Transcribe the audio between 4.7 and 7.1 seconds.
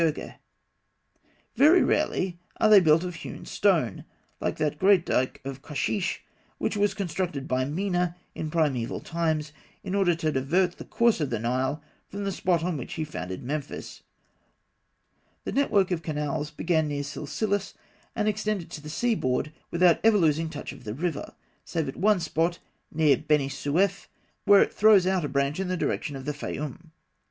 great dike of Kosheish which was